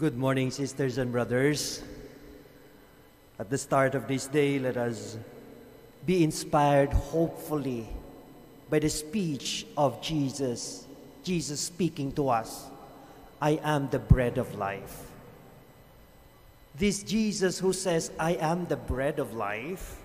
[0.00, 1.82] Good morning, sisters and brothers.
[3.38, 5.18] At the start of this day, let us
[6.06, 7.86] be inspired, hopefully,
[8.70, 10.86] by the speech of Jesus.
[11.22, 12.70] Jesus speaking to us
[13.42, 15.04] I am the bread of life.
[16.74, 20.00] This Jesus who says, I am the bread of life,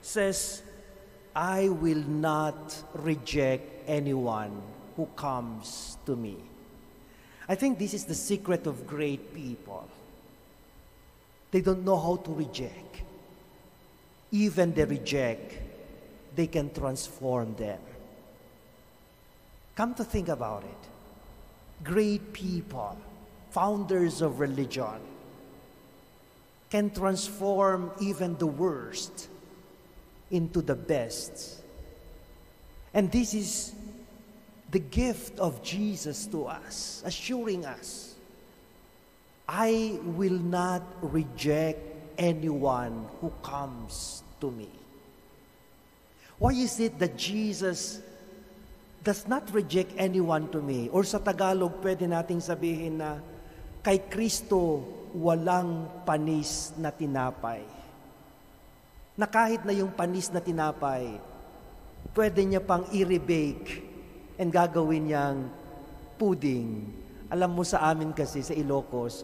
[0.00, 0.62] says,
[1.34, 4.62] I will not reject anyone
[4.94, 6.36] who comes to me.
[7.50, 9.88] I think this is the secret of great people.
[11.50, 13.02] They don't know how to reject.
[14.30, 15.58] Even they reject,
[16.36, 17.80] they can transform them.
[19.74, 21.82] Come to think about it.
[21.82, 22.96] Great people,
[23.50, 25.00] founders of religion,
[26.70, 29.26] can transform even the worst
[30.30, 31.62] into the best.
[32.94, 33.72] And this is
[34.70, 38.14] the gift of Jesus to us, assuring us,
[39.50, 41.82] I will not reject
[42.14, 44.70] anyone who comes to me.
[46.38, 47.98] Why is it that Jesus
[49.02, 50.86] does not reject anyone to me?
[50.94, 53.18] Or sa Tagalog, pwede nating sabihin na,
[53.82, 54.86] kay Kristo
[55.18, 57.66] walang panis na tinapay.
[59.18, 61.18] Na kahit na yung panis na tinapay,
[62.14, 63.89] pwede niya pang i-rebake
[64.40, 65.52] and gagawin niyang
[66.16, 66.88] pudding.
[67.28, 69.22] Alam mo sa amin kasi sa Ilocos,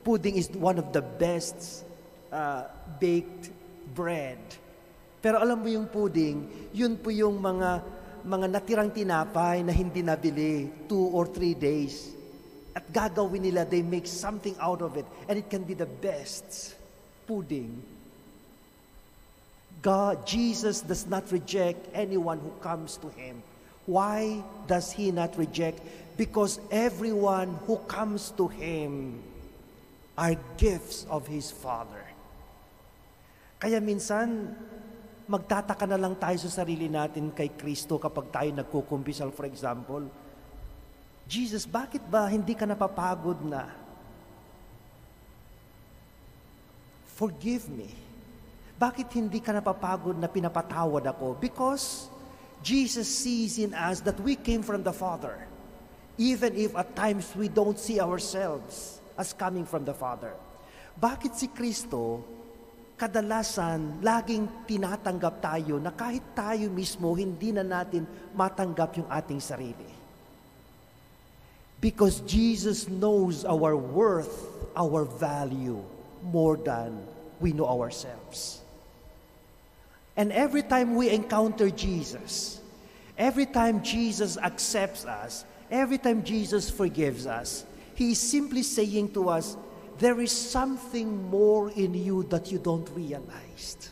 [0.00, 1.84] pudding is one of the best
[2.32, 2.64] uh,
[2.96, 3.52] baked
[3.92, 4.40] bread.
[5.20, 7.84] Pero alam mo yung pudding, yun po yung mga
[8.24, 12.16] mga natirang tinapay na hindi nabili two or three days.
[12.72, 15.06] At gagawin nila, they make something out of it.
[15.28, 16.74] And it can be the best
[17.28, 17.84] pudding.
[19.84, 23.44] God, Jesus does not reject anyone who comes to Him.
[23.84, 25.84] Why does he not reject?
[26.16, 29.20] Because everyone who comes to him
[30.16, 32.00] are gifts of his Father.
[33.60, 34.54] Kaya minsan,
[35.26, 40.04] magtataka na lang tayo sa sarili natin kay Kristo kapag tayo nagkukumpisal, for example.
[41.24, 43.68] Jesus, bakit ba hindi ka napapagod na?
[47.16, 47.88] Forgive me.
[48.76, 51.38] Bakit hindi ka napapagod na pinapatawad ako?
[51.38, 52.12] Because
[52.64, 55.36] Jesus sees in us that we came from the Father,
[56.16, 60.32] even if at times we don't see ourselves as coming from the Father.
[60.96, 62.24] Bakit si Kristo,
[62.96, 69.90] kadalasan, laging tinatanggap tayo na kahit tayo mismo, hindi na natin matanggap yung ating sarili?
[71.84, 75.84] Because Jesus knows our worth, our value,
[76.24, 76.96] more than
[77.44, 78.63] we know ourselves.
[80.16, 82.60] And every time we encounter Jesus,
[83.18, 89.28] every time Jesus accepts us, every time Jesus forgives us, He is simply saying to
[89.28, 89.56] us,
[89.98, 93.90] there is something more in you that you don't realize.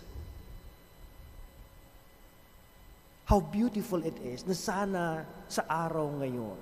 [3.25, 6.59] How beautiful it is na sana sa araw ngayon,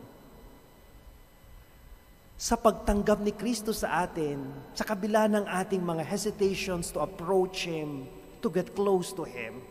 [2.40, 8.08] sa pagtanggap ni Kristo sa atin, sa kabila ng ating mga hesitations to approach Him,
[8.42, 9.62] to get close to Him,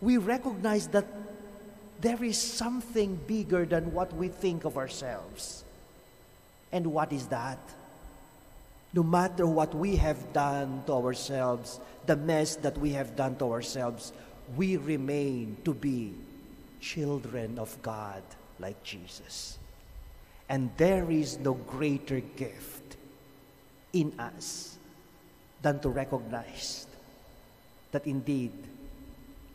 [0.00, 1.06] we recognize that
[2.00, 5.64] there is something bigger than what we think of ourselves.
[6.70, 7.58] And what is that?
[8.92, 13.52] No matter what we have done to ourselves, the mess that we have done to
[13.52, 14.12] ourselves,
[14.56, 16.14] we remain to be
[16.80, 18.22] children of God
[18.58, 19.58] like Jesus.
[20.48, 22.96] And there is no greater gift
[23.92, 24.78] in us
[25.60, 26.86] than to recognize
[27.92, 28.52] that indeed,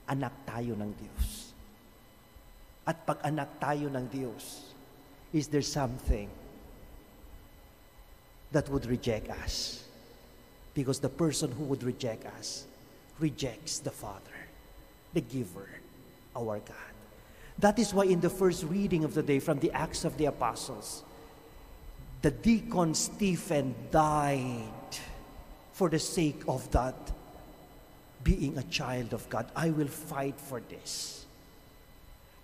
[0.10, 1.54] anak tayo ng Diyos.
[2.84, 4.76] At pag anak tayo ng Diyos,
[5.32, 6.30] is there something
[8.52, 9.86] that would reject us?
[10.74, 12.66] Because the person who would reject us
[13.20, 14.40] rejects the Father,
[15.14, 15.70] the giver,
[16.36, 16.94] our God.
[17.60, 20.26] That is why in the first reading of the day from the Acts of the
[20.26, 21.04] Apostles,
[22.22, 24.98] the deacon Stephen died
[25.74, 26.96] for the sake of that
[28.24, 31.26] being a child of God, I will fight for this.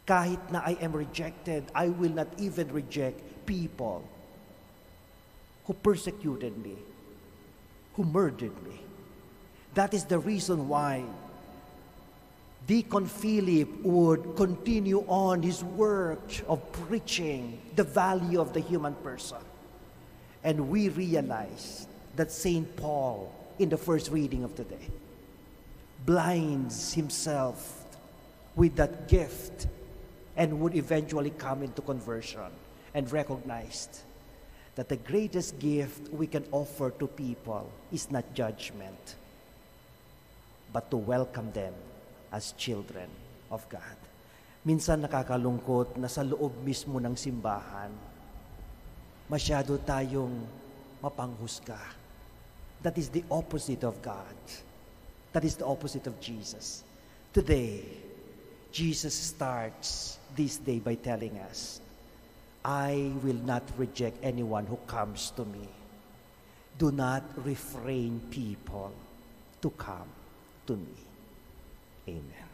[0.06, 4.04] Kahit na I am rejected, I will not even reject people
[5.66, 6.76] who persecuted me,
[7.94, 8.82] who murdered me.
[9.76, 11.06] That is the reason why
[12.66, 19.38] Deacon Philip would continue on his work of preaching the value of the human person.
[20.44, 22.76] And we realize that St.
[22.76, 24.88] Paul, in the first reading of the day,
[26.06, 27.86] blinds himself
[28.56, 29.68] with that gift
[30.36, 32.52] and would eventually come into conversion
[32.94, 34.04] and recognized
[34.76, 39.16] that the greatest gift we can offer to people is not judgment,
[40.72, 41.74] but to welcome them
[42.32, 43.12] as children
[43.52, 43.98] of God.
[44.64, 47.92] Minsan nakakalungkot na sa loob mismo ng simbahan,
[49.28, 50.48] masyado tayong
[51.04, 51.80] mapanghusga.
[52.80, 54.40] That is the opposite of God.
[55.34, 56.84] That is the opposite of Jesus.
[57.34, 57.84] Today,
[58.72, 61.82] Jesus starts this day by telling us,
[62.64, 65.68] I will not reject anyone who comes to me.
[66.78, 68.92] Do not refrain people
[69.62, 70.10] to come
[70.68, 70.98] to me.
[72.08, 72.49] Amen.